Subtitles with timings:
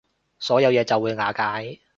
[0.39, 1.79] 所有嘢就會瓦解